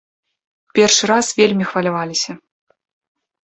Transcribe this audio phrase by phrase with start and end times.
[0.79, 2.31] Першы раз вельмі хваляваліся.